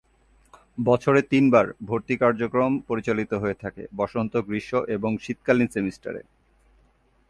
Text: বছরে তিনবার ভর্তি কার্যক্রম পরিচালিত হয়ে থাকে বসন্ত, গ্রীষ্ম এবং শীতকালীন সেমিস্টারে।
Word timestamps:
বছরে 0.85 1.21
তিনবার 1.21 1.65
ভর্তি 1.85 2.15
কার্যক্রম 2.17 2.71
পরিচালিত 2.79 3.31
হয়ে 3.33 3.59
থাকে 3.61 3.83
বসন্ত, 3.95 4.33
গ্রীষ্ম 4.37 4.77
এবং 4.87 5.11
শীতকালীন 5.21 5.67
সেমিস্টারে। 5.67 6.21